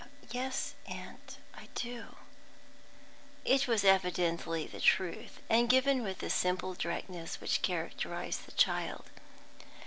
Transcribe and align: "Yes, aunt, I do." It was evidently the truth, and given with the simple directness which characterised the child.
"Yes, 0.31 0.73
aunt, 0.87 1.37
I 1.53 1.67
do." 1.75 2.15
It 3.45 3.67
was 3.67 3.83
evidently 3.83 4.65
the 4.65 4.81
truth, 4.81 5.41
and 5.47 5.69
given 5.69 6.01
with 6.01 6.17
the 6.17 6.29
simple 6.31 6.73
directness 6.73 7.39
which 7.39 7.61
characterised 7.61 8.47
the 8.47 8.51
child. 8.53 9.11